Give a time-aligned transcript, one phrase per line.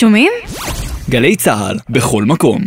[0.00, 0.32] שומעים?
[1.10, 2.60] גלי צה"ל, בכל מקום.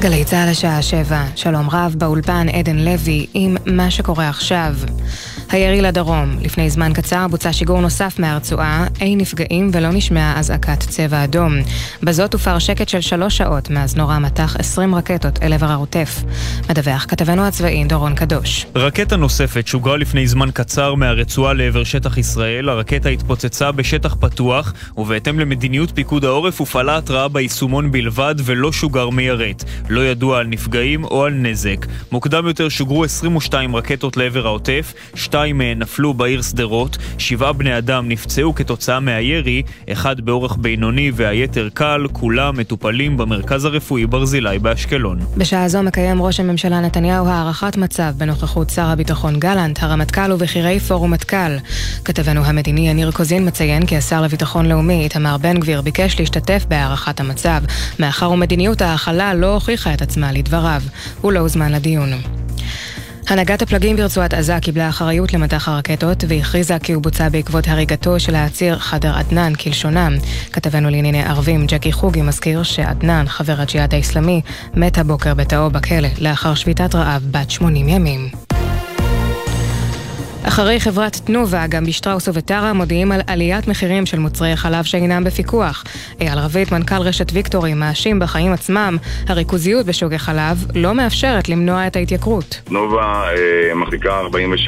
[0.00, 4.74] גלי צה"ל השעה שבע, שלום רב, באולפן עדן לוי עם מה שקורה עכשיו.
[5.50, 11.24] הירי לדרום, לפני זמן קצר בוצע שיגור נוסף מהרצועה, אין נפגעים ולא נשמעה אזעקת צבע
[11.24, 11.52] אדום.
[12.02, 16.22] בזאת הופר שקט של שלוש שעות מאז נורה מתח 20 רקטות אל עבר העוטף.
[16.70, 18.66] מדווח כתבנו הצבאי דורון קדוש.
[18.76, 25.38] רקטה נוספת שוגרה לפני זמן קצר מהרצועה לעבר שטח ישראל, הרקטה התפוצצה בשטח פתוח, ובהתאם
[25.38, 29.64] למדיניות פיקוד העורף הופעלה התראה ביישומון בלבד ולא שוגר מיירט.
[29.88, 31.86] לא ידוע על נפגעים או על נזק.
[32.12, 34.92] מוקדם יותר שוגרו 22 רקטות לעבר העוטף,
[35.40, 41.68] שתיים מהן נפלו בעיר שדרות, שבעה בני אדם נפצעו כתוצאה מהירי, אחד באורח בינוני והיתר
[41.74, 45.18] קל, כולם מטופלים במרכז הרפואי ברזילי באשקלון.
[45.36, 51.10] בשעה זו מקיים ראש הממשלה נתניהו הערכת מצב בנוכחות שר הביטחון גלנט, הרמטכ"ל ובכירי פורום
[51.10, 51.56] מטכ"ל.
[52.04, 57.20] כתבנו המדיני יניר קוזין מציין כי השר לביטחון לאומי איתמר בן גביר ביקש להשתתף בהערכת
[57.20, 57.62] המצב,
[57.98, 60.82] מאחר ומדיניות ההכלה לא הוכיחה את עצמה לדבריו.
[61.20, 62.10] הוא לא הוזמן לדיון.
[63.30, 68.34] הנהגת הפלגים ברצועת עזה קיבלה אחריות למטח הרקטות והכריזה כי הוא בוצע בעקבות הריגתו של
[68.34, 70.16] העציר חדר עדנאן כלשונם.
[70.52, 74.40] כתבנו לענייני ערבים ג'קי חוגי מזכיר שעדנאן, חבר הג'יהאד האיסלאמי,
[74.74, 78.49] מת הבוקר בתאו בכלא לאחר שביתת רעב בת 80 ימים.
[80.44, 85.84] אחרי חברת תנובה, גם בשטראוס וטרה מודיעים על עליית מחירים של מוצרי חלב שאינם בפיקוח.
[86.20, 88.96] אייל רביט, מנכ"ל רשת ויקטורי, מאשים בחיים עצמם,
[89.28, 92.60] הריכוזיות בשוק החלב לא מאפשרת למנוע את ההתייקרות.
[92.64, 94.20] תנובה אה, מחזיקה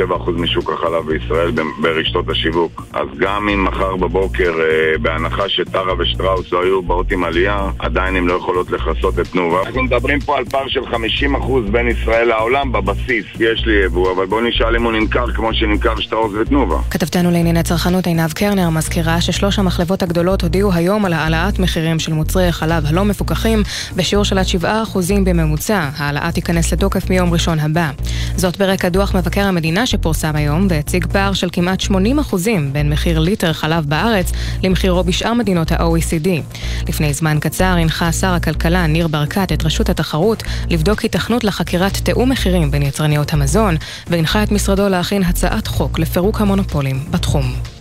[0.09, 1.51] 47% משוק החלב בישראל
[1.83, 2.87] ברשתות השיווק.
[2.93, 8.17] אז גם אם מחר בבוקר, אה, בהנחה שטרה ושטראוס לא היו באות עם עלייה, עדיין
[8.17, 9.63] הן לא יכולות לכסות את תנובה.
[9.67, 13.25] אנחנו מדברים פה על פער של 50% בין ישראל לעולם בבסיס.
[13.41, 16.77] יש לי יבוא, אבל בואו נשאל אם הוא נמכר כמו שנמכר שטראוס ותנובה.
[16.91, 22.13] כתבתנו לענייני צרכנות עינב קרנר מזכירה ששלוש המחלבות הגדולות הודיעו היום על העלאת מחירים של
[22.13, 23.63] מוצרי חלב הלא מפוקחים
[23.97, 24.67] בשיעור של עד 7%
[25.25, 25.89] בממוצע.
[25.97, 27.91] העלאה תיכנס לתוקף מיום ראשון הבא.
[28.37, 31.93] זאת ברקע דוח מבקר המדינה שפורסם היום והציג פער של כמעט 80%
[32.73, 36.29] בין מחיר ליטר חלב בארץ למחירו בשאר מדינות ה-OECD.
[36.89, 42.33] לפני זמן קצר הנחה שר הכלכלה ניר ברקת את רשות התחרות לבדוק היתכנות לחקירת תיאום
[42.33, 45.23] מחירים בין יצרניות המזון והנחה את משרדו להכין
[45.53, 47.72] הצעת חוק לפירוק המונופולים בתחום.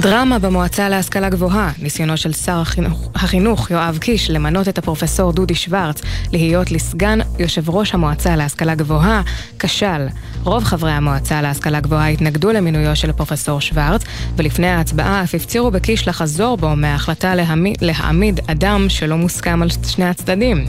[0.00, 5.54] דרמה במועצה להשכלה גבוהה, ניסיונו של שר החינוך, החינוך יואב קיש למנות את הפרופסור דודי
[5.54, 9.22] שוורץ להיות לסגן יושב ראש המועצה להשכלה גבוהה,
[9.58, 10.06] כשל.
[10.44, 14.02] רוב חברי המועצה להשכלה גבוהה התנגדו למינויו של הפרופסור שוורץ,
[14.36, 20.04] ולפני ההצבעה אף הפצירו בקיש לחזור בו מההחלטה להעמיד, להעמיד אדם שלא מוסכם על שני
[20.04, 20.66] הצדדים.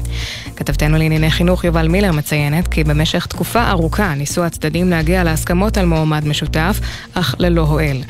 [0.56, 5.86] כתבתנו לענייני חינוך יובל מילר מציינת כי במשך תקופה ארוכה ניסו הצדדים להגיע להסכמות על
[5.86, 6.80] מועמד משותף,
[7.14, 8.04] אך ללא הועל.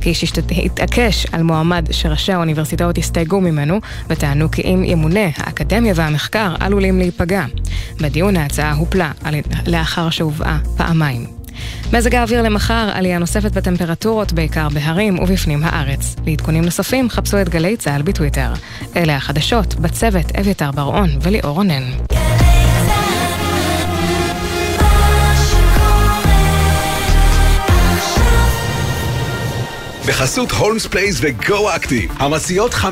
[0.00, 0.24] קיש
[0.66, 7.44] התעקש על מועמד שראשי האוניברסיטאות הסתייגו ממנו, וטענו כי אם ימונה, האקדמיה והמחקר עלולים להיפגע.
[8.00, 9.12] בדיון ההצעה הופלה
[9.66, 11.26] לאחר שהובאה פעמיים.
[11.92, 16.16] מזג האוויר למחר, עלייה נוספת בטמפרטורות, בעיקר בהרים ובפנים הארץ.
[16.26, 18.52] לעדכונים נוספים, חפשו את גלי צה"ל בטוויטר.
[18.96, 21.82] אלה החדשות, בצוות אביתר בר-און וליאור רונן.
[30.06, 32.86] בחסות הולמס פלייס וגו אקטיב, המציעות 50%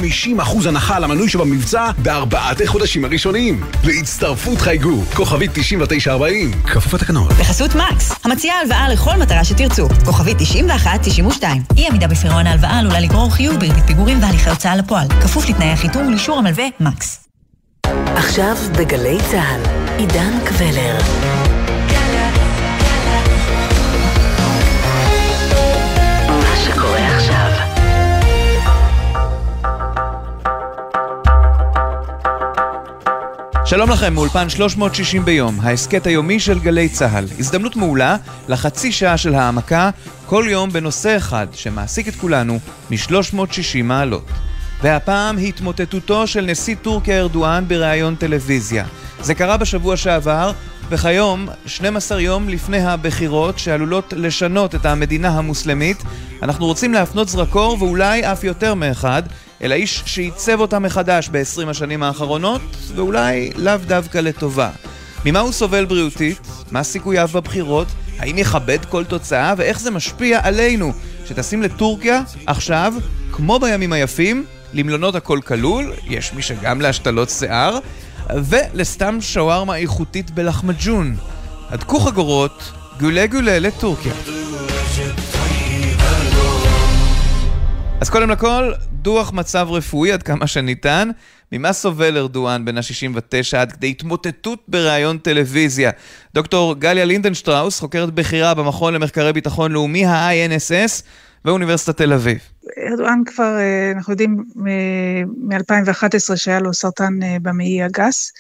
[0.69, 3.65] הנחה על המנוי שבמבצע בארבעת החודשים הראשונים.
[3.85, 7.29] להצטרפות חייגו, כוכבית 9940, כפוף לתקנון.
[7.29, 11.63] בחסות מקס, המציעה הלוואה לכל מטרה שתרצו, כוכבית 9192.
[11.77, 16.07] אי עמידה בפירעון ההלוואה עלולה לגרור חיוב בריבית פיגורים והליכי הוצאה לפועל, כפוף לתנאי החיתום
[16.07, 17.29] ולאישור המלווה מקס.
[18.17, 19.61] עכשיו בגלי צה"ל,
[19.99, 21.44] עידן קבלר.
[33.67, 37.25] שלום לכם, מאולפן 360 ביום, ההסכת היומי של גלי צה"ל.
[37.39, 38.17] הזדמנות מעולה
[38.49, 39.91] לחצי שעה של העמקה,
[40.27, 42.59] כל יום בנושא אחד שמעסיק את כולנו
[42.91, 44.29] מ-360 מעלות.
[44.83, 48.85] והפעם התמוטטותו של נשיא טורקיה ארדואן בריאיון טלוויזיה.
[49.21, 50.53] זה קרה בשבוע שעבר,
[50.89, 56.03] וכיום, 12 יום לפני הבחירות שעלולות לשנות את המדינה המוסלמית,
[56.43, 59.23] אנחנו רוצים להפנות זרקור, ואולי אף יותר מאחד,
[59.65, 62.63] אל האיש שעיצב אותה מחדש ב-20 השנים האחרונות,
[62.95, 64.71] ואולי לאו דווקא לטובה.
[65.25, 66.41] ממה הוא סובל בריאותית?
[66.71, 67.87] מה סיכוייו בבחירות?
[68.19, 69.55] האם יכבד כל תוצאה?
[69.57, 70.93] ואיך זה משפיע עלינו,
[71.27, 72.95] שטסים לטורקיה עכשיו,
[73.33, 74.45] כמו בימים היפים,
[74.75, 77.79] למלונות הכל כלול, יש מי שגם להשתלות שיער,
[78.37, 81.17] ולסתם שווארמה איכותית בלחמג'ון.
[81.69, 84.13] הדקו חגורות, גולה גולה לטורקיה.
[88.01, 88.73] אז קודם לכל,
[89.05, 91.11] דוח מצב רפואי עד כמה שניתן.
[91.53, 95.91] ממה סובל ארדואן בן ה-69 עד כדי התמוטטות בריאיון טלוויזיה?
[96.35, 101.03] דוקטור גליה לינדנשטראוס, חוקרת בכירה במכון למחקרי ביטחון לאומי, ה-INSS,
[101.45, 102.39] באוניברסיטת תל אביב.
[102.91, 108.33] ארדואן כבר, אה, אנחנו יודעים מ-2011 שהיה לו סרטן אה, במעי הגס.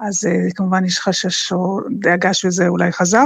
[0.00, 3.24] אז uh, כמובן יש חשש או דאגה שזה אולי חזר.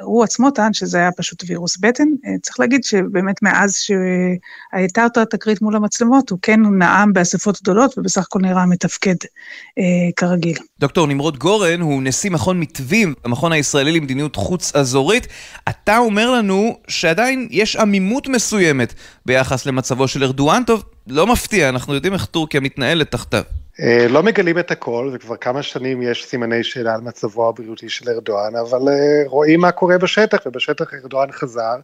[0.00, 2.04] הוא עצמו טען שזה היה פשוט וירוס בטן.
[2.04, 7.98] Uh, צריך להגיד שבאמת מאז שהייתה אותה תקרית מול המצלמות, הוא כן נאם באספות גדולות
[7.98, 9.82] ובסך הכל נראה מתפקד uh,
[10.16, 10.58] כרגיל.
[10.80, 15.26] דוקטור נמרוד גורן הוא נשיא מכון מתווים, המכון הישראלי למדיניות חוץ אזורית.
[15.68, 18.94] אתה אומר לנו שעדיין יש עמימות מסוימת
[19.26, 20.62] ביחס למצבו של ארדואן.
[20.66, 23.42] טוב, לא מפתיע, אנחנו יודעים איך טורקיה מתנהלת תחתיו.
[23.80, 28.10] אה, לא מגלים את הכל, וכבר כמה שנים יש סימני שאלה על מצבו הבריאותי של
[28.10, 31.76] ארדואן, אבל אה, רואים מה קורה בשטח, ובשטח ארדואן חזר,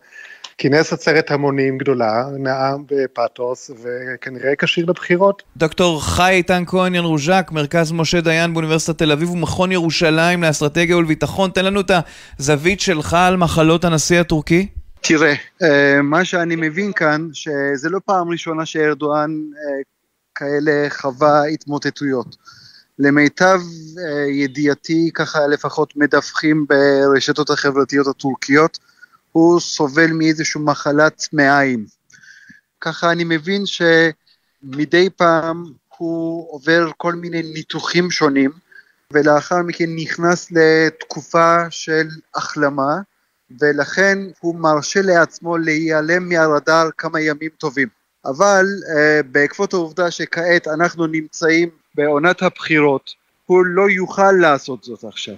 [0.59, 5.43] כינס עצרת המונים גדולה, נאם בפאתוס, וכנראה כשיר לבחירות.
[5.56, 11.50] דוקטור חי איתן כהן ינרוז'ק, מרכז משה דיין באוניברסיטת תל אביב ומכון ירושלים לאסטרטגיה ולביטחון,
[11.50, 11.91] תן לנו את
[12.38, 14.67] הזווית שלך על מחלות הנשיא הטורקי.
[15.00, 19.31] תראה, אה, מה שאני מבין כאן, שזה לא פעם ראשונה שארדואן
[20.34, 22.37] כאלה חווה התמוטטויות.
[22.99, 23.61] למיטב
[23.99, 28.79] אה, ידיעתי, ככה לפחות מדווחים ברשתות החברתיות הטורקיות,
[29.32, 31.87] הוא סובל מאיזושהי מחלת מעיים.
[32.81, 35.64] ככה אני מבין שמדי פעם
[35.96, 38.50] הוא עובר כל מיני ניתוחים שונים,
[39.12, 43.00] ולאחר מכן נכנס לתקופה של החלמה,
[43.61, 48.01] ולכן הוא מרשה לעצמו להיעלם מהרדאר כמה ימים טובים.
[48.25, 53.15] אבל uh, בעקבות העובדה שכעת אנחנו נמצאים בעונת הבחירות,
[53.47, 55.37] הוא לא יוכל לעשות זאת עכשיו.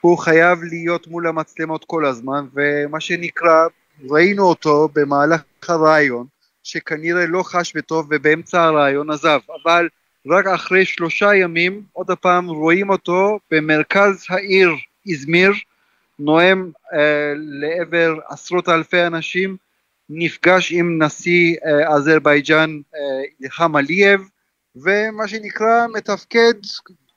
[0.00, 3.66] הוא חייב להיות מול המצלמות כל הזמן, ומה שנקרא,
[4.10, 6.26] ראינו אותו במהלך הרעיון,
[6.62, 9.88] שכנראה לא חש בטוב ובאמצע הרעיון עזב, אבל
[10.26, 14.70] רק אחרי שלושה ימים, עוד פעם רואים אותו במרכז העיר
[15.08, 15.52] איזמיר,
[16.18, 19.56] נואם אה, לעבר עשרות אלפי אנשים,
[20.08, 24.20] נפגש עם נשיא אה, אזרבייג'אן אה, עליאב
[24.76, 26.54] ומה שנקרא מתפקד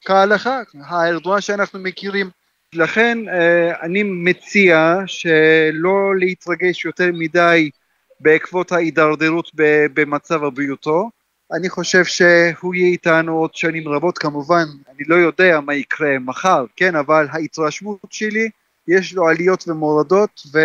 [0.05, 2.29] כהלכה, הארדואן שאנחנו מכירים.
[2.73, 7.69] לכן אה, אני מציע שלא להתרגש יותר מדי
[8.19, 9.51] בעקבות ההידרדרות
[9.93, 11.09] במצב הבריאותו.
[11.51, 16.65] אני חושב שהוא יהיה איתנו עוד שנים רבות כמובן, אני לא יודע מה יקרה מחר,
[16.75, 18.49] כן, אבל ההתרשמות שלי,
[18.87, 20.59] יש לו עליות ומורדות, ו...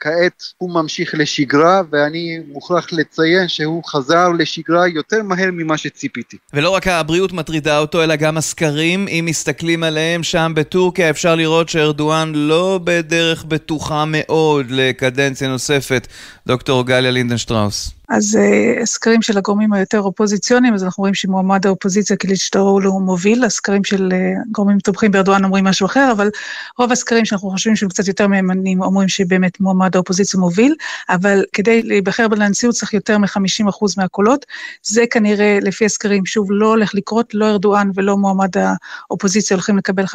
[0.00, 6.36] כעת הוא ממשיך לשגרה, ואני מוכרח לציין שהוא חזר לשגרה יותר מהר ממה שציפיתי.
[6.54, 9.08] ולא רק הבריאות מטרידה אותו, אלא גם הסקרים.
[9.08, 16.06] אם מסתכלים עליהם שם בטורקיה, אפשר לראות שארדואן לא בדרך בטוחה מאוד לקדנציה נוספת.
[16.46, 17.99] דוקטור גליה לינדנשטראוס.
[18.10, 23.44] אז uh, הסקרים של הגורמים היותר אופוזיציוניים, אז אנחנו רואים שמועמד האופוזיציה קיליצ'דרולו הוא מוביל,
[23.44, 26.30] הסקרים של uh, גורמים תומכים בארדואן אומרים משהו אחר, אבל
[26.78, 30.74] רוב הסקרים שאנחנו חושבים שהם קצת יותר מהימנים אומרים שבאמת מועמד האופוזיציה מוביל,
[31.08, 34.46] אבל כדי להיבחר לנשיאות צריך יותר מ-50% מהקולות,
[34.82, 40.04] זה כנראה לפי הסקרים, שוב, לא הולך לקרות, לא ארדואן ולא מועמד האופוזיציה הולכים לקבל
[40.04, 40.08] 50%,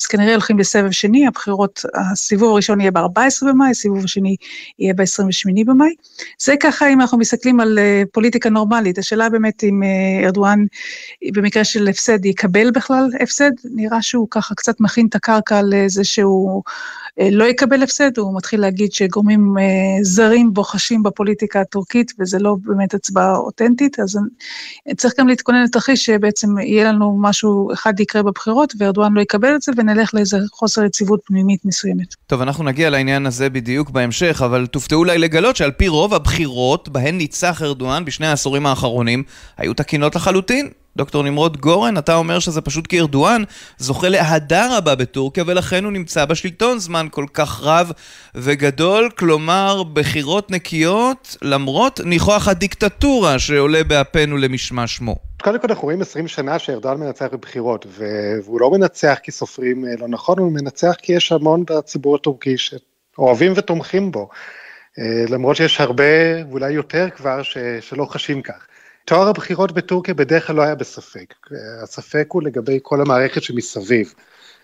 [0.00, 4.36] אז כנראה הולכים לסבב שני, הבחירות, הסיבוב הראשון יהיה ב-14 במאי, הסיבוב השני
[4.78, 5.94] יהיה ב-28 במאי.
[6.38, 10.64] זה ככה ככה אם אנחנו מסתכלים על uh, פוליטיקה נורמלית, השאלה באמת אם uh, ארדואן
[11.32, 16.62] במקרה של הפסד יקבל בכלל הפסד, נראה שהוא ככה קצת מכין את הקרקע לזה שהוא
[17.18, 19.60] לא יקבל הפסד, הוא מתחיל להגיד שגורמים uh,
[20.02, 24.18] זרים בוחשים בפוליטיקה הטורקית וזה לא באמת הצבעה אותנטית, אז
[24.96, 29.62] צריך גם להתכונן לתרחיש שבעצם יהיה לנו משהו אחד יקרה בבחירות וארדואן לא יקבל את
[29.62, 32.14] זה ונלך לאיזה חוסר יציבות פנימית מסוימת.
[32.26, 36.88] טוב, אנחנו נגיע לעניין הזה בדיוק בהמשך, אבל תופתעו אולי לגלות שעל פי רוב הבחירות
[36.88, 39.22] בהן ניצח ארדואן בשני העשורים האחרונים
[39.58, 40.70] היו תקינות לחלוטין.
[40.96, 43.42] דוקטור נמרוד גורן, אתה אומר שזה פשוט כי ארדואן
[43.78, 47.92] זוכה לאהדה רבה בטורקיה ולכן הוא נמצא בשלטון זמן כל כך רב
[48.34, 55.16] וגדול, כלומר בחירות נקיות למרות ניחוח הדיקטטורה שעולה באפינו למשמע שמו.
[55.42, 59.90] קודם כל אנחנו רואים 20 שנה שארדואן מנצח בבחירות והוא לא מנצח כי סופרים אה,
[59.98, 64.28] לא נכון, הוא מנצח כי יש המון בציבור הטורקי שאוהבים ותומכים בו.
[64.98, 66.04] אה, למרות שיש הרבה,
[66.50, 68.66] ואולי יותר כבר, ש, שלא חשים כך.
[69.04, 71.34] טוהר הבחירות בטורקיה בדרך כלל לא היה בספק.
[71.82, 74.14] הספק הוא לגבי כל המערכת שמסביב.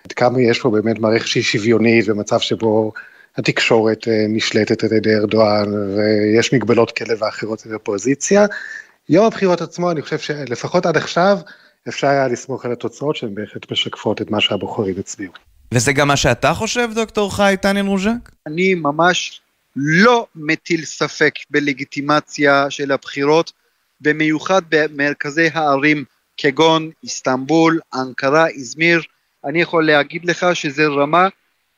[0.05, 2.93] עד כמה יש פה באמת מערכת שהיא שוויונית במצב שבו
[3.37, 8.47] התקשורת אה, נשלטת על ידי ארדואן ויש מגבלות כאלה ואחרות של אופוזיציה.
[9.09, 11.38] יום הבחירות עצמו, אני חושב שלפחות עד עכשיו,
[11.88, 15.33] אפשר היה לסמוך על התוצאות שהן בהחלט משקפות את מה שהבוחרים הצביעו.
[15.75, 18.31] וזה גם מה שאתה חושב, דוקטור חי טנין רוז'ק?
[18.47, 19.40] אני ממש
[19.76, 23.52] לא מטיל ספק בלגיטימציה של הבחירות,
[24.00, 26.04] במיוחד במרכזי הערים
[26.36, 29.02] כגון איסטנבול, אנקרה, איזמיר,
[29.44, 31.28] אני יכול להגיד לך שזה רמה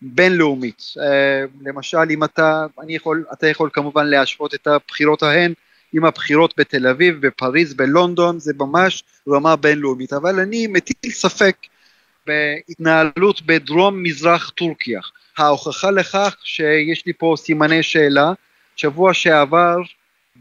[0.02, 0.82] בינלאומית.
[1.00, 5.52] אה, למשל, אם אתה, אני יכול, אתה יכול כמובן להשוות את הבחירות ההן
[5.92, 11.56] עם הבחירות בתל אביב, בפריז, בלונדון, זה ממש רמה בינלאומית, אבל אני מטיל ספק
[12.26, 15.00] בהתנהלות בדרום מזרח טורקיה.
[15.38, 18.32] ההוכחה לכך שיש לי פה סימני שאלה,
[18.76, 19.76] שבוע שעבר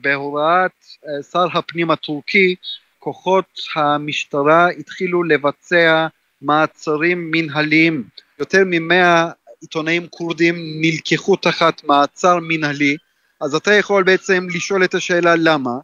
[0.02, 0.72] בהוראת
[1.08, 2.56] אה, שר הפנים הטורקי,
[3.00, 6.08] כוחות המשטרה התחילו לבצע
[6.42, 8.04] מעצרים מנהליים.
[8.40, 9.30] יותר ממאה
[9.62, 12.98] עיתונאים כורדים נלקחו תחת מעצר מנהלי,
[13.42, 15.78] אז אתה יכול בעצם לשאול את השאלה למה,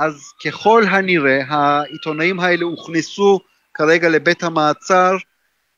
[0.00, 3.40] אז ככל הנראה העיתונאים האלה הוכנסו
[3.74, 5.16] כרגע לבית המעצר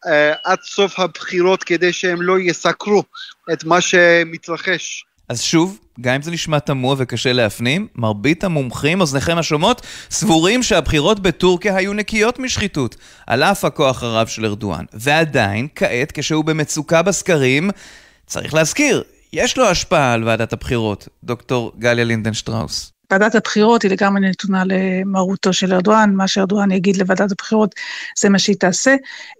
[0.07, 0.09] uh,
[0.45, 3.03] עד סוף הבחירות כדי שהם לא יסקרו
[3.53, 5.05] את מה שמתרחש.
[5.29, 11.21] אז שוב, גם אם זה נשמע תמוה וקשה להפנים, מרבית המומחים, אוזניכם השומעות, סבורים שהבחירות
[11.21, 14.85] בטורקיה היו נקיות משחיתות, על אף הכוח הרב של ארדואן.
[14.93, 17.71] ועדיין, כעת, כשהוא במצוקה בסקרים,
[18.27, 19.03] צריך להזכיר,
[19.33, 22.96] יש לו השפעה על ועדת הבחירות, דוקטור גליה לינדנשטראוס.
[23.11, 27.75] ועדת הבחירות היא לגמרי נתונה למרותו של ארדואן, מה שארדואן יגיד לוועדת הבחירות
[28.19, 28.97] זה מה שהיא תעשה.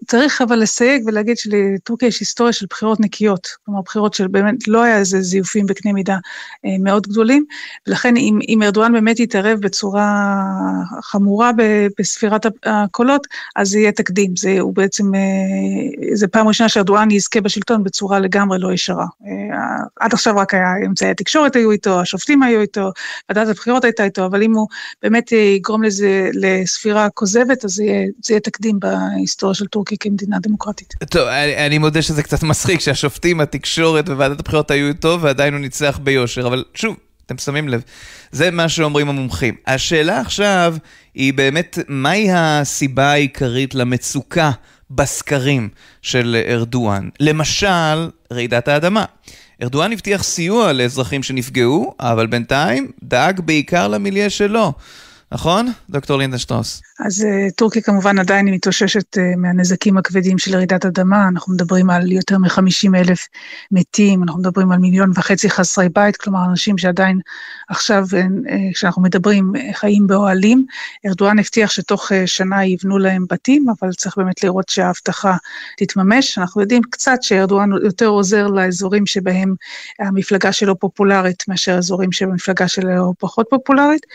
[0.07, 4.83] צריך אבל לסייג ולהגיד שלטורקיה יש היסטוריה של בחירות נקיות, כלומר בחירות של באמת לא
[4.83, 6.17] היה איזה זיופים בקנה מידה
[6.65, 7.45] אה, מאוד גדולים,
[7.87, 10.25] ולכן אם, אם ארדואן באמת יתערב בצורה
[11.01, 11.51] חמורה
[11.99, 17.41] בספירת הקולות, אז זה יהיה תקדים, זה הוא בעצם, אה, זה פעם ראשונה שארדואן יזכה
[17.41, 19.05] בשלטון בצורה לגמרי לא ישרה.
[19.25, 19.57] אה,
[19.99, 22.91] עד עכשיו רק היה אמצעי התקשורת היו איתו, השופטים היו איתו,
[23.29, 24.67] ועדת הבחירות הייתה איתו, אבל אם הוא
[25.03, 29.97] באמת אה, יגרום לזה לספירה כוזבת, אז זה יהיה, זה יהיה תקדים בהיסטוריה של טורקיה
[29.99, 30.93] כמדינה דמוקרטית.
[31.09, 35.61] טוב, אני, אני מודה שזה קצת מצחיק שהשופטים, התקשורת וועדת הבחירות היו איתו, ועדיין הוא
[35.61, 36.95] ניצח ביושר, אבל שוב,
[37.25, 37.81] אתם שמים לב,
[38.31, 39.55] זה מה שאומרים המומחים.
[39.67, 40.75] השאלה עכשיו
[41.15, 44.51] היא באמת, מהי הסיבה העיקרית למצוקה
[44.89, 45.69] בסקרים
[46.01, 47.09] של ארדואן?
[47.19, 49.05] למשל, רעידת האדמה.
[49.61, 54.73] ארדואן הבטיח סיוע לאזרחים שנפגעו, אבל בינתיים דאג בעיקר למיליה שלו.
[55.31, 56.81] נכון, דוקטור לינדנשטראוס?
[56.99, 62.11] אז uh, טורקיה כמובן עדיין מתאוששת uh, מהנזקים הכבדים של רעידת אדמה, אנחנו מדברים על
[62.11, 63.27] יותר מ-50 אלף
[63.71, 67.19] מתים, אנחנו מדברים על מיליון וחצי חסרי בית, כלומר אנשים שעדיין
[67.69, 70.65] עכשיו, uh, כשאנחנו מדברים, חיים באוהלים.
[71.05, 75.35] ארדואן הבטיח שתוך שנה יבנו להם בתים, אבל צריך באמת לראות שההבטחה
[75.77, 76.37] תתממש.
[76.37, 79.55] אנחנו יודעים קצת שארדואן יותר עוזר לאזורים שבהם
[79.99, 84.05] המפלגה שלו פופולרית, מאשר אזורים שהמפלגה שלו פחות פופולרית.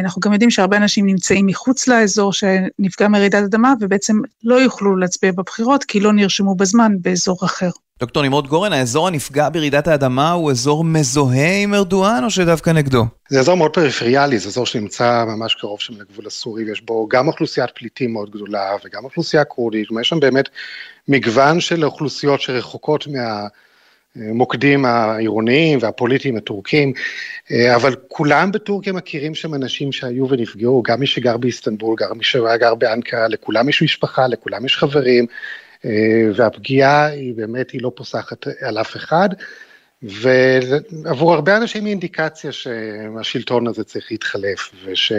[0.00, 5.32] אנחנו גם יודעים שהרבה אנשים נמצאים מחוץ לאזור שנפגע מרעידת אדמה, ובעצם לא יוכלו להצביע
[5.32, 7.70] בבחירות כי לא נרשמו בזמן באזור אחר.
[8.00, 13.04] דוקטור נמרוד גורן, האזור הנפגע ברעידת האדמה הוא אזור מזוהה עם ארדואן או שדווקא נגדו?
[13.28, 17.28] זה אזור מאוד פריפריאלי, זה אזור שנמצא ממש קרוב שם לגבול הסורי, ויש בו גם
[17.28, 20.48] אוכלוסיית פליטים מאוד גדולה וגם אוכלוסייה כורדית, יש שם באמת
[21.08, 23.46] מגוון של אוכלוסיות שרחוקות מה...
[24.16, 26.92] המוקדים העירוניים והפוליטיים הטורקים,
[27.50, 32.24] אה, אבל כולם בטורקיה מכירים שם אנשים שהיו ונפגעו, גם מי שגר באיסטנבול, גם מי
[32.24, 35.26] שגר באנקרה, לכולם יש משפחה, לכולם יש חברים,
[35.84, 35.90] אה,
[36.34, 39.28] והפגיעה היא באמת, היא לא פוסחת על אף אחד,
[40.02, 45.12] ועבור הרבה אנשים היא אינדיקציה שהשלטון הזה צריך להתחלף, וש...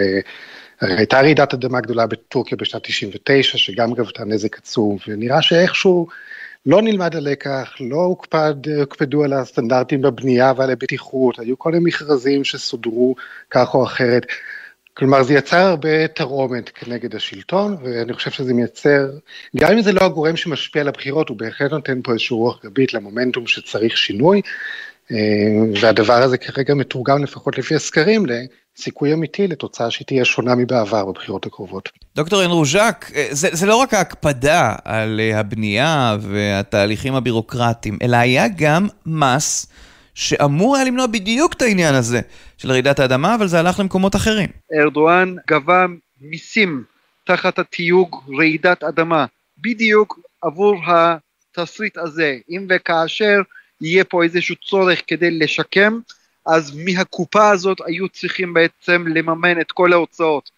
[0.82, 6.08] הייתה רעידת אדמה גדולה בטורקיה בשנת 99, שגם גבתה נזק עצום, ונראה שאיכשהו
[6.66, 12.44] לא נלמד הלקח, לא הוקפד, הוקפדו על הסטנדרטים בבנייה ועל הבטיחות, היו כל מיני מכרזים
[12.44, 13.16] שסודרו
[13.50, 14.26] כך או אחרת.
[14.94, 19.10] כלומר, זה יצר הרבה תרעומת כנגד השלטון, ואני חושב שזה מייצר,
[19.56, 22.94] גם אם זה לא הגורם שמשפיע על הבחירות, הוא בהחלט נותן פה איזשהו רוח גבית
[22.94, 24.42] למומנטום שצריך שינוי,
[25.12, 25.18] אה,
[25.82, 28.26] והדבר הזה כרגע מתורגם לפחות לפי הסקרים
[28.78, 31.90] סיכוי אמיתי לתוצאה שהיא תהיה שונה מבעבר בבחירות הקרובות.
[32.16, 38.48] דוקטור אנרוז'ק, אה, זה, זה לא רק ההקפדה על אה, הבנייה והתהליכים הבירוקרטיים, אלא היה
[38.58, 39.68] גם מס
[40.16, 42.22] שאמור היה למנוע בדיוק את העניין הזה
[42.58, 44.50] של רעידת האדמה, אבל זה הלך למקומות אחרים.
[44.82, 45.86] ארדואן גבה
[46.22, 46.84] מיסים
[47.26, 49.26] תחת התיוג רעידת אדמה,
[49.58, 53.42] בדיוק עבור התסריט הזה, אם וכאשר
[53.82, 56.00] יהיה פה איזשהו צורך כדי לשקם,
[56.46, 60.52] אז מהקופה הזאת היו צריכים בעצם לממן את כל ההוצאות.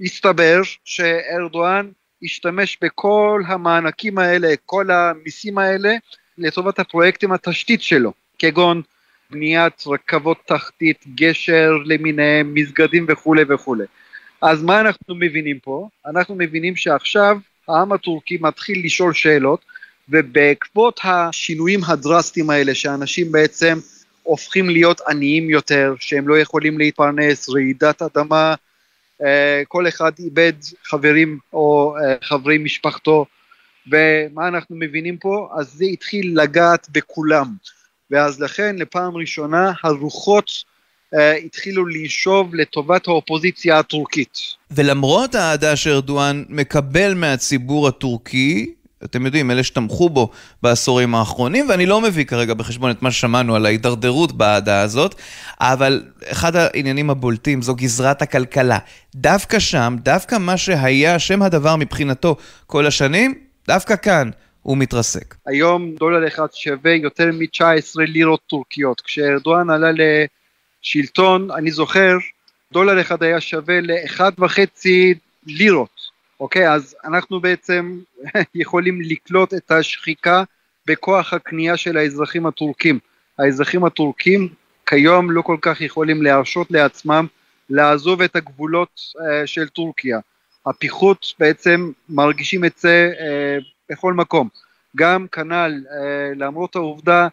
[0.00, 1.90] הסתבר שארדואן
[2.22, 5.94] השתמש בכל המענקים האלה, כל המיסים האלה,
[6.38, 8.82] לטובת הפרויקטים התשתית שלו, כגון
[9.30, 13.84] בניית רכבות תחתית, גשר למיניהם, מסגדים וכולי וכולי.
[14.42, 15.88] אז מה אנחנו מבינים פה?
[16.06, 19.64] אנחנו מבינים שעכשיו העם הטורקי מתחיל לשאול שאלות,
[20.08, 23.78] ובעקבות השינויים הדרסטיים האלה, שאנשים בעצם
[24.22, 28.54] הופכים להיות עניים יותר, שהם לא יכולים להתפרנס, רעידת אדמה,
[29.22, 30.52] אה, כל אחד איבד
[30.84, 33.26] חברים או אה, חברי משפחתו,
[33.86, 35.48] ומה אנחנו מבינים פה?
[35.58, 37.46] אז זה התחיל לגעת בכולם,
[38.10, 40.50] ואז לכן לפעם ראשונה הרוחות
[41.14, 44.38] uh, התחילו לשאוב לטובת האופוזיציה הטורקית.
[44.70, 50.30] ולמרות האהדה שארדואן מקבל מהציבור הטורקי, אתם יודעים, אלה שתמכו בו
[50.62, 55.14] בעשורים האחרונים, ואני לא מביא כרגע בחשבון את מה ששמענו על ההידרדרות באהדה הזאת,
[55.60, 58.78] אבל אחד העניינים הבולטים זו גזרת הכלכלה.
[59.14, 63.34] דווקא שם, דווקא מה שהיה שם הדבר מבחינתו כל השנים,
[63.66, 64.30] דווקא כאן
[64.62, 65.34] הוא מתרסק.
[65.46, 69.00] היום דולר אחד שווה יותר מ-19 לירות טורקיות.
[69.00, 69.90] כשארדואן עלה
[70.82, 72.16] לשלטון, אני זוכר,
[72.72, 74.86] דולר אחד היה שווה ל-1.5
[75.46, 76.09] לירות.
[76.40, 77.98] אוקיי, אז אנחנו בעצם
[78.54, 80.42] יכולים לקלוט את השחיקה
[80.86, 82.98] בכוח הקנייה של האזרחים הטורקים.
[83.38, 84.48] האזרחים הטורקים
[84.86, 87.26] כיום לא כל כך יכולים להרשות לעצמם
[87.70, 90.18] לעזוב את הגבולות uh, של טורקיה.
[90.66, 94.48] הפיחות בעצם מרגישים את זה uh, בכל מקום.
[94.96, 95.92] גם כנ"ל, uh,
[96.36, 97.28] למרות העובדה,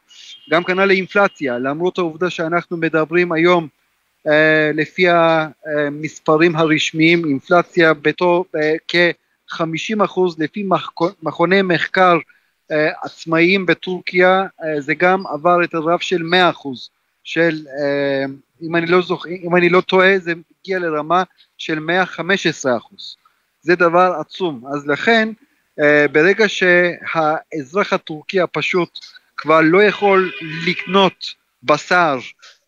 [0.51, 3.76] גם כנ"ל לאינפלציה, למרות העובדה שאנחנו מדברים היום אה,
[4.73, 10.69] לפי המספרים הרשמיים, אינפלציה בתור אה, כ-50 אחוז, לפי
[11.23, 12.17] מכוני מחקר
[12.71, 14.45] אה, עצמאיים בטורקיה,
[14.79, 16.89] זה גם עבר את הרף של 100 אחוז,
[17.23, 17.65] של,
[18.61, 21.23] אם אני לא זוכר, אם אני לא טועה, זה הגיע לרמה
[21.57, 23.15] של 115 אחוז.
[23.61, 24.63] זה דבר עצום.
[24.73, 25.29] אז לכן,
[26.11, 28.99] ברגע שהאזרח הטורקי הפשוט
[29.37, 30.31] כבר לא יכול
[30.67, 32.19] לקנות בשר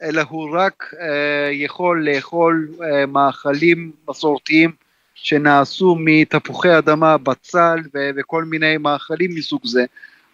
[0.04, 4.72] אלא הוא רק אה, יכול לאכול אה, מאכלים מסורתיים
[5.16, 7.80] שנעשו מתפוחי אדמה, בצל
[8.16, 9.86] וכל מיני מאכלים מסוג זה,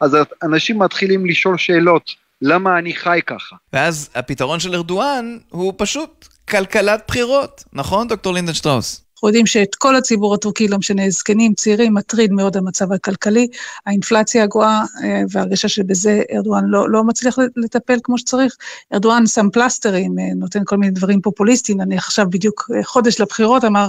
[0.02, 3.56] אז אנשים מתחילים לשאול שאלות, למה אני חי ככה?
[3.74, 9.05] ואז הפתרון של ארדואן הוא פשוט כלכלת בחירות, נכון דוקטור לינדנשטראוס?
[9.26, 13.48] אנחנו יודעים שאת כל הציבור הטורקי, לא משנה, זקנים, צעירים, מטריד מאוד המצב הכלכלי,
[13.86, 18.56] האינפלציה הגואה אה, והרגשה שבזה ארדואן לא, לא מצליח לטפל כמו שצריך.
[18.94, 23.64] ארדואן שם פלסטרים, אה, נותן כל מיני דברים פופוליסטיים, אני עכשיו בדיוק אה, חודש לבחירות,
[23.64, 23.88] אמר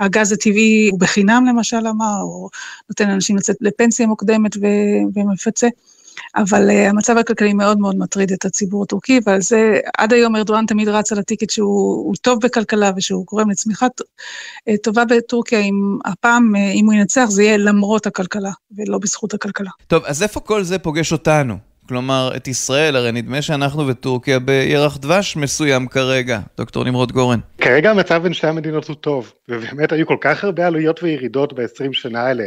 [0.00, 2.48] הגז הטבעי הוא בחינם למשל אמר, או
[2.88, 4.56] נותן לאנשים לצאת לפנסיה מוקדמת
[5.14, 5.68] ומפצה.
[6.36, 10.66] אבל uh, המצב הכלכלי מאוד מאוד מטריד את הציבור הטורקי, ועל זה עד היום ארדואן
[10.66, 16.54] תמיד רץ על הטיקט שהוא טוב בכלכלה ושהוא גורם לצמיחה uh, טובה בטורקיה, אם הפעם,
[16.54, 19.70] uh, אם הוא ינצח, זה יהיה למרות הכלכלה, ולא בזכות הכלכלה.
[19.86, 21.75] טוב, אז איפה כל זה פוגש אותנו?
[21.88, 26.40] כלומר, את ישראל, הרי נדמה שאנחנו וטורקיה בירח דבש מסוים כרגע.
[26.56, 27.38] דוקטור נמרוד גורן.
[27.60, 31.92] כרגע המצב בין שתי המדינות הוא טוב, ובאמת היו כל כך הרבה עלויות וירידות ב-20
[31.92, 32.44] שנה האלה.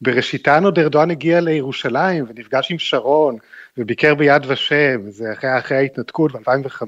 [0.00, 3.36] בראשיתן עוד ארדואן הגיע לירושלים ונפגש עם שרון
[3.78, 6.82] וביקר ביד ושם, זה אחרי, אחרי ההתנתקות ב-2005,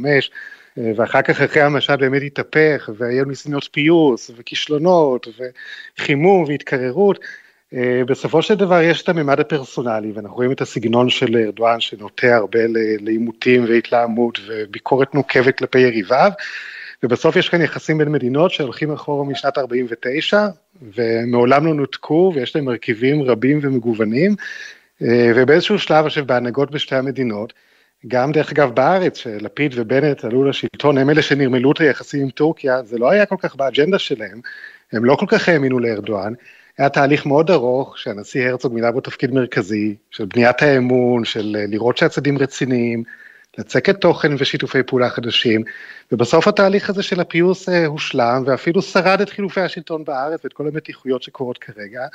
[0.96, 5.28] ואחר כך אחרי המשט באמת התהפך, והיו ניסיונות פיוס וכישלונות
[5.98, 7.18] וחימום והתקררות.
[8.06, 12.60] בסופו של דבר יש את הממד הפרסונלי, ואנחנו רואים את הסגנון של ארדואן שנוטה הרבה
[13.00, 16.30] לעימותים והתלהמות וביקורת נוקבת כלפי יריביו.
[17.02, 20.46] ובסוף יש כאן יחסים בין מדינות שהולכים אחורה משנת 49,
[20.82, 24.36] ומעולם לא נותקו, ויש להם מרכיבים רבים ומגוונים,
[25.02, 27.52] אה, ובאיזשהו שלב, עכשיו בהנהגות בשתי המדינות,
[28.06, 32.82] גם דרך אגב בארץ, שלפיד ובנט עלו לשלטון, הם אלה שנרמלו את היחסים עם טורקיה,
[32.82, 34.40] זה לא היה כל כך באג'נדה שלהם,
[34.92, 36.32] הם לא כל כך האמינו לארדואן,
[36.80, 41.64] היה תהליך מאוד ארוך, שהנשיא הרצוג מילא בו תפקיד מרכזי, של בניית האמון, של אה,
[41.68, 43.02] לראות שהצדדים רציניים,
[43.58, 45.62] לצקת תוכן ושיתופי פעולה חדשים,
[46.12, 50.68] ובסוף התהליך הזה של הפיוס אה, הושלם, ואפילו שרד את חילופי השלטון בארץ ואת כל
[50.68, 52.06] המתיחויות שקורות כרגע,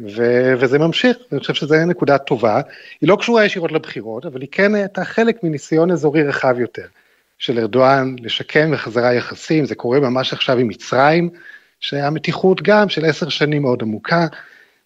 [0.00, 2.60] ו- וזה ממשיך, אני חושב שזו נקודה טובה,
[3.00, 6.86] היא לא קשורה ישירות לבחירות, אבל היא כן הייתה חלק מניסיון אזורי רחב יותר,
[7.38, 11.30] של ארדואן לשקם בחזרה יחסים, זה קורה ממש עכשיו עם מצרים,
[11.82, 14.26] שהיה מתיחות גם של עשר שנים מאוד עמוקה,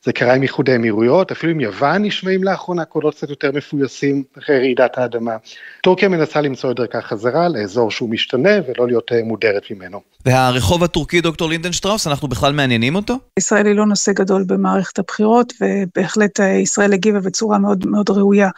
[0.07, 4.59] זה קרה עם איחוד האמירויות, אפילו עם יוון נשמעים לאחרונה קולות קצת יותר מפויסים אחרי
[4.59, 5.37] רעידת האדמה.
[5.83, 10.01] טורקיה מנסה למצוא את דרכה חזרה לאזור שהוא משתנה ולא להיות אה, מודרת ממנו.
[10.27, 13.19] והרחוב הטורקי, דוקטור לינדנשטראוס, אנחנו בכלל מעניינים אותו?
[13.39, 18.49] ישראל היא לא נושא גדול במערכת הבחירות, ובהחלט אה, ישראל הגיבה בצורה מאוד מאוד ראויה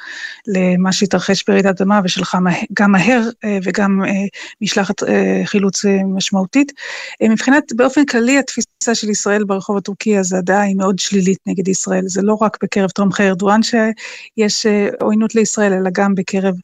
[0.47, 2.39] למה שהתרחש ברעידת אדמה, ושלחה
[2.73, 4.03] גם מהר אה, וגם
[4.61, 5.03] משלחת
[5.45, 5.85] חילוץ
[6.15, 6.73] משמעותית.
[7.23, 11.69] מבחינת, באופן כללי, התפיסה התפיסה של ישראל ברחוב הטורקי, אז הדעה היא מאוד שלילית נגד
[11.69, 12.05] ישראל.
[12.07, 16.55] זה לא רק בקרב תומכי ארדואן שיש אה, עוינות לישראל, אלא גם בקרב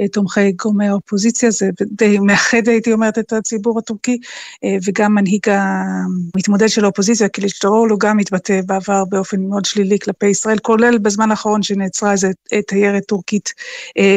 [0.00, 1.50] אה, תומכי גורמי האופוזיציה.
[1.50, 4.18] זה די מאחד, הייתי אומרת, את הציבור הטורקי,
[4.86, 10.98] וגם מנהיג המתמודד של האופוזיציה, קיליצ'טרולו, גם התבטא בעבר באופן מאוד שלילי כלפי ישראל, כולל
[10.98, 12.28] בזמן האחרון שנעצרה איזו
[12.66, 13.52] תיירת טורקית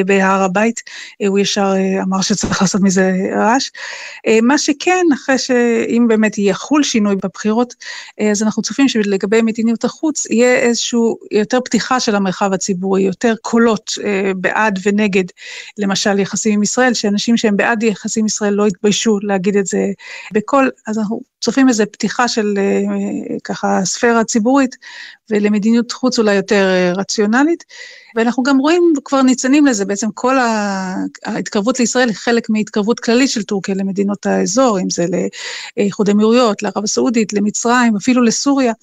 [0.05, 0.81] בהר הבית.
[1.27, 3.69] הוא ישר אמר שצריך לעשות מזה רעש.
[4.41, 7.56] מה שכן, אחרי שאם באמת יחול שינוי בבחירות,
[8.21, 13.33] אה, אז אנחנו צופים שלגבי מדיניות החוץ יהיה איזשהו יותר פתיחה של המרחב הציבורי, יותר
[13.41, 15.23] קולות אה, בעד ונגד,
[15.77, 19.85] למשל יחסים עם ישראל, שאנשים שהם בעד יחסים עם ישראל לא יתביישו להגיד את זה
[20.33, 24.75] בקול, אז אנחנו צופים איזו פתיחה של אה, ככה ספירה ציבורית,
[25.29, 27.63] ולמדיניות חוץ אולי יותר רציונלית.
[28.17, 30.35] ואנחנו גם רואים כבר ניצנים לזה, בעצם כל
[31.25, 35.05] ההתקרבות לישראל היא חלק מהתקרבות כללית של טורקיה למדינות האזור, אם זה
[35.77, 38.73] לאיחוד אמירויות, לערב הסעודית, למצרים, אפילו לסוריה,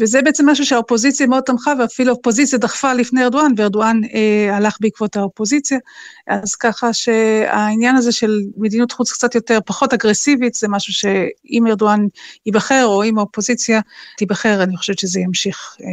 [0.00, 5.16] וזה בעצם משהו שהאופוזיציה מאוד תמכה, ואפילו האופוזיציה דחפה לפני ארדואן, וארדואן אה, הלך בעקבות
[5.16, 5.78] האופוזיציה,
[6.26, 12.06] אז ככה שהעניין הזה של מדיניות חוץ קצת יותר, פחות אגרסיבית, זה משהו שאם ארדואן
[12.46, 13.80] ייבחר, או אם האופוזיציה
[14.16, 15.86] תיבחר, אני חושבת שזה ימשיך, אה,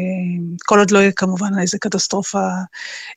[0.66, 2.40] כל עוד לא יהיה כמובן איזה קטסטרופה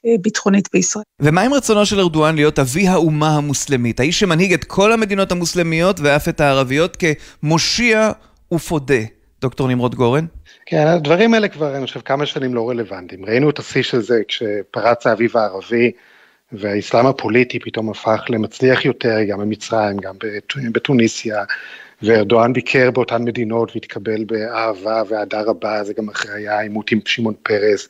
[0.07, 1.05] אה, ביטחונית בישראל.
[1.21, 4.01] ומה עם רצונו של ארדואן להיות אבי האומה המוסלמית?
[4.01, 6.97] האיש שמנהיג את כל המדינות המוסלמיות ואף את הערביות
[7.43, 8.13] כמושיע
[8.55, 9.03] ופודה.
[9.41, 10.27] דוקטור נמרוד גורן?
[10.67, 13.25] כן, הדברים האלה כבר, אני חושב, כמה שנים לא רלוונטיים.
[13.25, 15.91] ראינו את השיא של זה כשפרץ האביב הערבי,
[16.53, 20.15] והאסלאם הפוליטי פתאום הפך למצליח יותר, גם במצרים, גם
[20.73, 21.45] בתוניסיה,
[22.03, 27.35] וארדואן ביקר באותן מדינות והתקבל באהבה ואהדה רבה, זה גם אחרי היה עימות עם שמעון
[27.43, 27.89] פרס,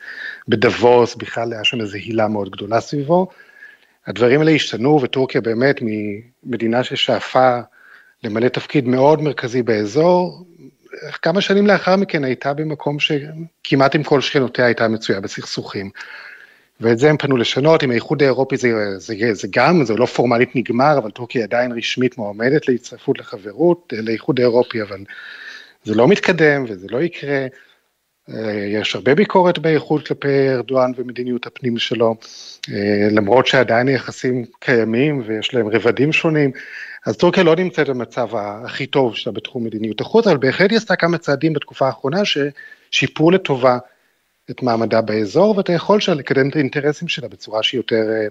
[0.49, 3.29] בדבוס, בכלל היה שם איזו הילה מאוד גדולה סביבו.
[4.07, 7.59] הדברים האלה השתנו, וטורקיה באמת ממדינה ששאפה
[8.25, 10.45] למלא תפקיד מאוד מרכזי באזור,
[11.23, 15.91] כמה שנים לאחר מכן הייתה במקום שכמעט עם כל שכנותיה הייתה מצויה בסכסוכים.
[16.81, 20.57] ואת זה הם פנו לשנות, עם האיחוד האירופי זה, זה, זה גם, זה לא פורמלית
[20.57, 25.05] נגמר, אבל טורקיה עדיין רשמית מועמדת להצטרפות לחברות, אה, לאיחוד האירופי, אבל
[25.85, 27.47] זה לא מתקדם וזה לא יקרה.
[28.31, 32.15] אה, יש הרבה ביקורת באיחוד כלפי ארדואן ומדיניות הפנים שלו,
[32.73, 36.51] אה, למרות שעדיין היחסים קיימים ויש להם רבדים שונים,
[37.07, 40.97] אז טורקיה לא נמצאת במצב הכי טוב שלה בתחום מדיניות החוץ, אבל בהחלט היא עשתה
[40.97, 43.79] כמה צעדים בתקופה האחרונה ששיפרו לטובה
[44.51, 48.27] את מעמדה באזור ואת היכולת שלה לקדם את האינטרסים שלה בצורה שהיא יותר אה,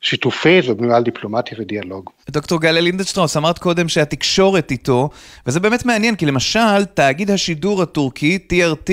[0.00, 2.10] שיתופית ובנויה על דיפלומטיה ודיאלוג.
[2.30, 5.10] דוקטור גליה לינדנשטראוס, אמרת קודם שהתקשורת איתו,
[5.46, 8.90] וזה באמת מעניין, כי למשל, תאגיד השידור הטורקי, TRT,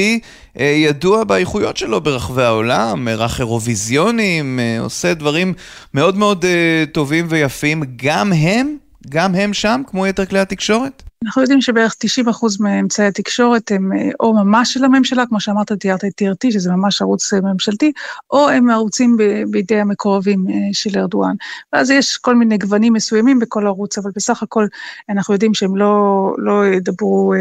[0.59, 5.53] אה, ידוע באיכויות שלו ברחבי העולם, מארח אירוויזיונים, אה, עושה דברים
[5.93, 6.45] מאוד מאוד
[6.91, 8.77] טובים ויפים, גם הם,
[9.09, 11.03] גם הם שם, כמו יתר כלי התקשורת?
[11.25, 11.95] אנחנו יודעים שבערך
[12.27, 16.71] 90% מאמצעי התקשורת הם אה, או ממש של הממשלה, כמו שאמרת, תיארת את TRT, שזה
[16.71, 17.91] ממש ערוץ אה, ממשלתי,
[18.31, 19.17] או הם ערוצים
[19.49, 21.35] בידי המקורבים אה, של ארדואן.
[21.73, 24.67] ואז יש כל מיני גוונים מסוימים בכל ערוץ, אבל בסך הכל
[25.09, 27.33] אנחנו יודעים שהם לא, לא ידברו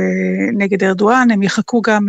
[0.52, 2.06] נגד ארדואן, הם יחכו גם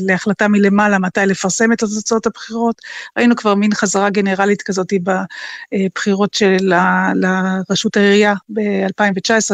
[0.00, 2.82] להחלטה מלמעלה מתי לפרסם את תוצאות הבחירות.
[3.18, 4.92] ראינו כבר מין חזרה גנרלית כזאת
[5.72, 6.72] בבחירות של
[7.14, 8.93] לראשות העירייה ב-2019,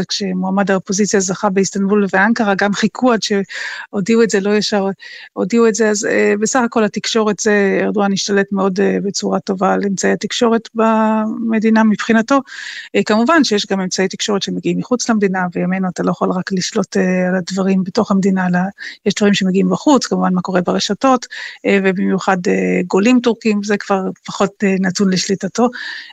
[0.08, 4.86] כשמועמד האופוזיציה זכה באיסטנבול ואנקרה, גם חיכו עד שהודיעו את זה, לא ישר
[5.32, 9.72] הודיעו את זה, אז uh, בסך הכל התקשורת זה, ארדואן השתלט מאוד uh, בצורה טובה
[9.72, 12.40] על אמצעי התקשורת במדינה מבחינתו.
[12.96, 16.96] Uh, כמובן שיש גם אמצעי תקשורת שמגיעים מחוץ למדינה, וימינו אתה לא יכול רק לשלוט
[16.96, 18.58] uh, על הדברים בתוך המדינה, אלא
[19.06, 22.50] יש דברים שמגיעים בחוץ, כמובן מה קורה ברשתות, uh, ובמיוחד uh,
[22.86, 25.68] גולים טורקים, זה כבר פחות uh, נתון לשליטתו.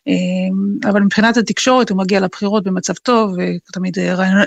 [0.09, 3.35] Uh, אבל מבחינת התקשורת הוא מגיע לבחירות במצב טוב,
[3.69, 3.97] ותמיד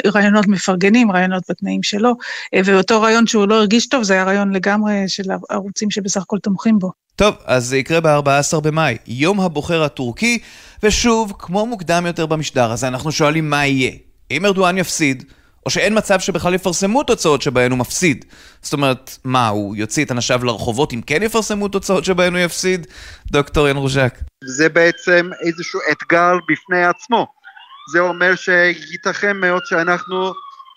[0.07, 0.47] רעיונות.
[0.47, 2.15] מפרגנים רעיונות בתנאים שלו,
[2.55, 6.39] אה, ואותו רעיון שהוא לא הרגיש טוב, זה היה רעיון לגמרי של ערוצים שבסך הכל
[6.39, 6.93] תומכים בו.
[7.17, 10.39] טוב, אז זה יקרה ב-14 במאי, יום הבוחר הטורקי,
[10.83, 13.93] ושוב, כמו מוקדם יותר במשדר הזה, אנחנו שואלים מה יהיה.
[14.31, 15.25] אם ארדואן יפסיד,
[15.67, 18.25] או שאין מצב שבכלל יפרסמו תוצאות שבהן הוא מפסיד.
[18.63, 22.87] זאת אומרת, מה, הוא יוציא את אנשיו לרחובות אם כן יפרסמו תוצאות שבהן הוא יפסיד?
[23.33, 24.19] דוקטור ין רוז'ק.
[24.45, 27.40] זה בעצם איזשהו אתגר בפני עצמו.
[27.89, 30.33] זה אומר שייתכן מאוד שאנחנו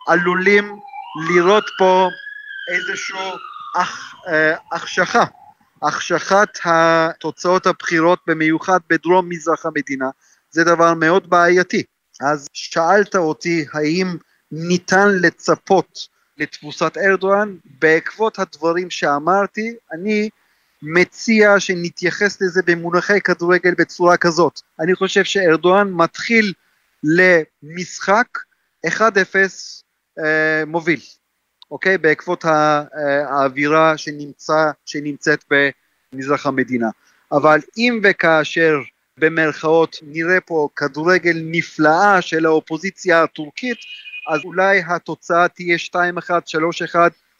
[0.07, 0.79] עלולים
[1.29, 2.09] לראות פה
[2.73, 3.31] איזושהי
[3.75, 5.23] אח, אה, החשכה,
[5.81, 10.09] החשכת התוצאות הבחירות במיוחד בדרום מזרח המדינה,
[10.51, 11.83] זה דבר מאוד בעייתי.
[12.21, 14.07] אז שאלת אותי האם
[14.51, 20.29] ניתן לצפות לתבוסת ארדואן, בעקבות הדברים שאמרתי, אני
[20.81, 24.61] מציע שנתייחס לזה במונחי כדורגל בצורה כזאת.
[24.79, 26.53] אני חושב שארדואן מתחיל
[27.03, 28.27] למשחק
[28.87, 28.89] 1-0
[30.19, 30.99] אה, מוביל,
[31.71, 31.97] אוקיי?
[31.97, 35.43] בעקבות האווירה שנמצא, שנמצאת
[36.13, 36.89] במזרח המדינה.
[37.31, 38.77] אבל אם וכאשר
[39.17, 43.77] במרכאות נראה פה כדורגל נפלאה של האופוזיציה הטורקית,
[44.29, 45.97] אז אולי התוצאה תהיה 2-1,
[46.93, 46.95] 3-1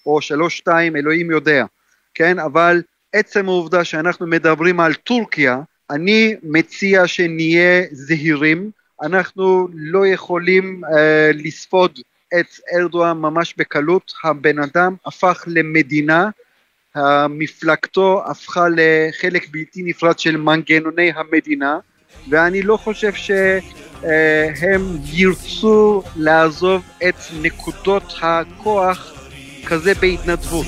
[0.06, 0.20] או
[0.68, 1.66] 3-2, אלוהים יודע,
[2.14, 2.40] כן?
[2.40, 2.82] אבל
[3.14, 8.72] עצם העובדה שאנחנו מדברים על טורקיה, אני מציע שנהיה זהירים,
[9.04, 12.00] אנחנו לא יכולים אה, לספוד
[12.40, 16.30] את ארדואן ממש בקלות, הבן אדם הפך למדינה,
[17.30, 21.78] מפלגתו הפכה לחלק בלתי נפרד של מנגנוני המדינה,
[22.30, 29.30] ואני לא חושב שהם ירצו לעזוב את נקודות הכוח
[29.68, 30.66] כזה בהתנדבות.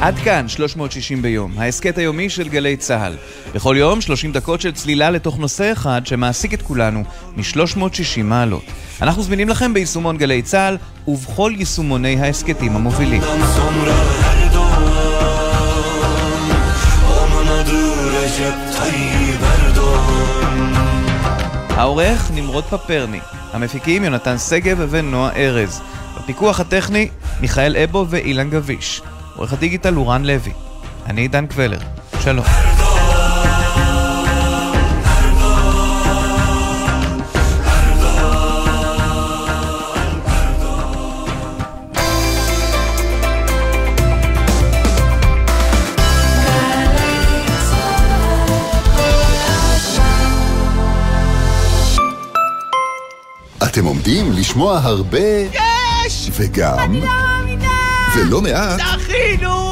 [0.00, 3.16] עד כאן 360 ביום, ההסכת היומי של גלי צה"ל.
[3.54, 7.04] בכל יום 30 דקות של צלילה לתוך נושא אחד שמעסיק את כולנו
[7.36, 8.64] מ-360 מעלות.
[9.02, 10.76] אנחנו זמינים לכם ביישומון גלי צה"ל
[11.08, 13.22] ובכל יישומוני ההסכתים המובילים.
[21.70, 23.20] העורך נמרוד פפרני,
[23.52, 25.80] המפיקים יונתן שגב ונועה ארז.
[26.18, 27.08] בפיקוח הטכני
[27.40, 29.02] מיכאל אבו ואילן גביש.
[29.36, 30.52] עורך הדיגיטל הוא רן לוי.
[31.06, 31.78] אני עידן קבלר.
[32.20, 32.44] שלום.
[53.62, 55.18] אתם עומדים לשמוע הרבה...
[55.52, 56.30] יש!
[56.32, 56.78] וגם...
[56.78, 57.29] אני לא!
[58.16, 58.80] ולא מעט...
[59.00, 59.70] זכינו!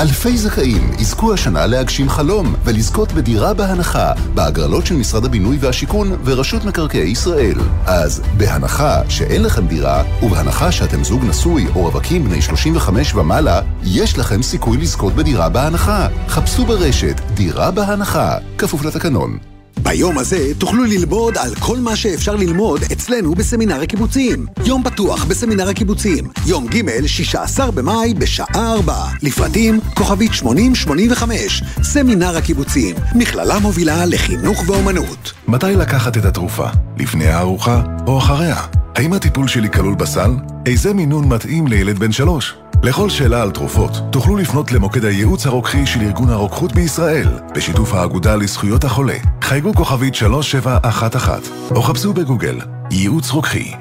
[0.00, 6.64] אלפי זכאים יזכו השנה להגשים חלום ולזכות בדירה בהנחה בהגרלות של משרד הבינוי והשיכון ורשות
[6.64, 7.58] מקרקעי ישראל.
[7.86, 14.18] אז בהנחה שאין לכם דירה ובהנחה שאתם זוג נשוי או רווקים בני 35 ומעלה, יש
[14.18, 16.08] לכם סיכוי לזכות בדירה בהנחה.
[16.28, 19.49] חפשו ברשת דירה בהנחה, כפוף לתקנון.
[19.82, 24.46] ביום הזה תוכלו ללמוד על כל מה שאפשר ללמוד אצלנו בסמינר הקיבוצים.
[24.64, 28.94] יום פתוח בסמינר הקיבוצים, יום ג' 16 במאי בשעה 4.
[29.22, 35.32] לפרטים כוכבית 8085, סמינר הקיבוצים, מכללה מובילה לחינוך ואומנות.
[35.48, 36.66] מתי לקחת את התרופה?
[36.98, 38.56] לפני הארוחה או אחריה?
[38.96, 40.30] האם הטיפול שלי כלול בסל?
[40.66, 42.54] איזה מינון מתאים לילד בן שלוש?
[42.82, 48.36] לכל שאלה על תרופות, תוכלו לפנות למוקד הייעוץ הרוקחי של ארגון הרוקחות בישראל, בשיתוף האגודה
[48.36, 49.16] לזכויות החולה.
[49.42, 52.58] חייגו כוכבית 3711, או חפשו בגוגל,
[52.90, 53.72] ייעוץ רוקחי.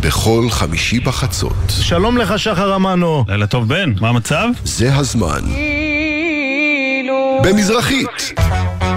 [0.00, 1.56] בכל חמישי בחצות.
[1.68, 3.24] שלום לך, שחר אמנו.
[3.28, 3.92] לילה טוב, בן.
[4.00, 4.48] מה המצב?
[4.64, 5.42] זה הזמן.
[7.42, 8.32] במזרחית.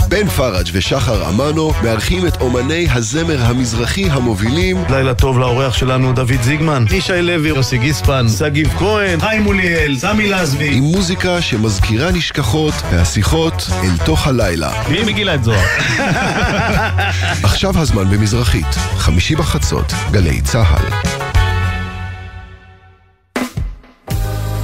[0.09, 6.41] בן פראג' ושחר אמנו מארחים את אומני הזמר המזרחי המובילים לילה טוב לאורח שלנו דוד
[6.41, 12.73] זיגמן, ישי לוי, יוסי גיספן, שגיב כהן, חיים מוליאל, סמי לזבי עם מוזיקה שמזכירה נשכחות
[12.91, 14.83] והשיחות אל תוך הלילה.
[14.89, 15.65] מי מגילה את זוהר?
[17.49, 21.09] עכשיו הזמן במזרחית, חמישי בחצות, גלי צה"ל.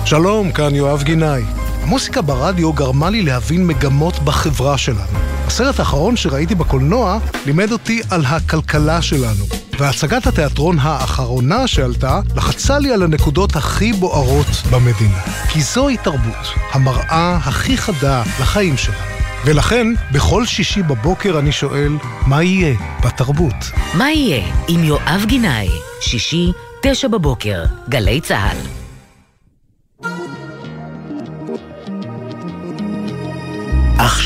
[0.05, 1.43] שלום, כאן יואב גינאי.
[1.84, 5.35] המוסיקה ברדיו גרמה לי להבין מגמות בחברה שלנו.
[5.47, 9.45] הסרט האחרון שראיתי בקולנוע לימד אותי על הכלכלה שלנו.
[9.79, 15.19] והצגת התיאטרון האחרונה שעלתה לחצה לי על הנקודות הכי בוערות במדינה.
[15.49, 18.97] כי זוהי תרבות, המראה הכי חדה לחיים שלנו.
[19.45, 21.93] ולכן, בכל שישי בבוקר אני שואל,
[22.27, 23.71] מה יהיה בתרבות?
[23.93, 25.69] מה יהיה עם יואב גינאי?
[26.01, 28.85] שישי, תשע בבוקר, גלי צה"ל.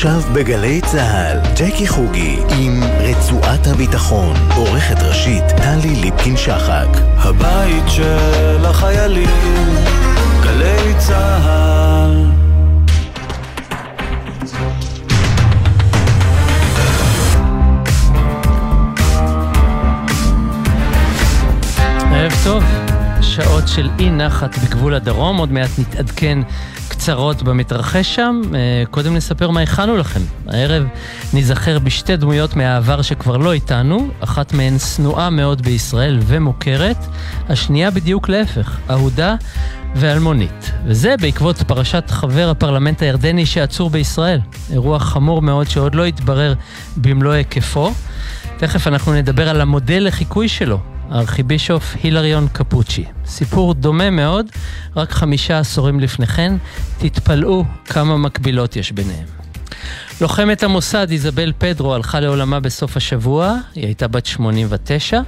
[0.00, 6.86] עכשיו בגלי צה"ל, ג'קי חוגי עם רצועת הביטחון, עורכת ראשית טלי ליפקין-שחק.
[7.16, 9.28] הבית של החיילים,
[10.42, 12.30] גלי צה"ל.
[22.12, 22.64] ערב טוב,
[23.20, 26.38] שעות של אי נחת בגבול הדרום, עוד מעט נתעדכן
[27.00, 28.40] קצרות במתרחש שם.
[28.54, 30.20] אה, קודם נספר מה הכנו לכם.
[30.46, 30.84] הערב
[31.32, 36.96] ניזכר בשתי דמויות מהעבר שכבר לא איתנו, אחת מהן שנואה מאוד בישראל ומוכרת,
[37.48, 39.34] השנייה בדיוק להפך, אהודה
[39.96, 40.70] ואלמונית.
[40.86, 44.40] וזה בעקבות פרשת חבר הפרלמנט הירדני שעצור בישראל.
[44.72, 46.54] אירוע חמור מאוד שעוד לא התברר
[46.96, 47.92] במלוא היקפו.
[48.56, 50.78] תכף אנחנו נדבר על המודל לחיקוי שלו,
[51.10, 53.04] הארכיבישוף הילריון קפוצ'י.
[53.26, 54.46] סיפור דומה מאוד,
[54.96, 56.56] רק חמישה עשורים לפני כן,
[56.98, 59.26] תתפלאו כמה מקבילות יש ביניהם.
[60.20, 65.20] לוחמת המוסד איזבל פדרו הלכה לעולמה בסוף השבוע, היא הייתה בת 89.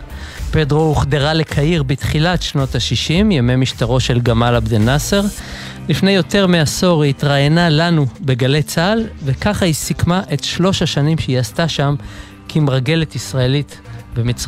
[0.51, 5.23] פדרו הוחדרה לקהיר בתחילת שנות ה-60, ימי משטרו של גמל עבד אל-נאסר.
[5.89, 11.39] לפני יותר מעשור היא התראיינה לנו בגלי צה"ל, וככה היא סיכמה את שלוש השנים שהיא
[11.39, 11.95] עשתה שם
[12.49, 13.79] כמרגלת ישראלית
[14.17, 14.43] במצרים.